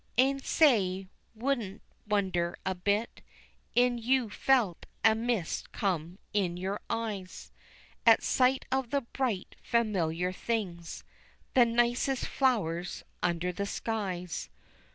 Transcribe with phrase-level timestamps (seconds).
[0.17, 3.21] An' say, I would'nt wonder a bit
[3.75, 7.51] In you felt a mist come in your eyes
[8.03, 11.03] At sight of the bright familiar things,
[11.53, 14.49] The nicest flowers under the skies.